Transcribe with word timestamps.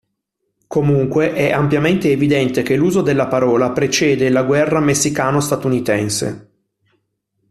Comunque, 0.65 1.33
è 1.35 1.51
ampiamente 1.51 2.09
evidente 2.09 2.63
che 2.63 2.75
l'uso 2.75 3.03
della 3.03 3.27
parola 3.27 3.69
precede 3.71 4.29
la 4.31 4.41
guerra 4.41 4.79
messicano-statunitense. 4.79 6.51